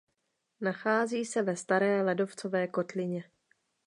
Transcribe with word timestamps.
Nachází 0.61 1.25
se 1.25 1.41
ve 1.41 1.55
staré 1.55 2.01
ledovcové 2.03 2.67
kotlině. 2.67 3.23